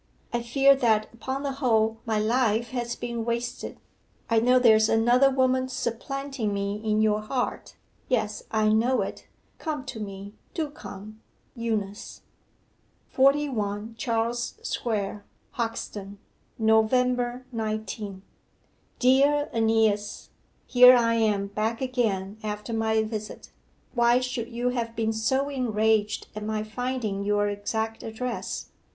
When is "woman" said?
5.29-5.67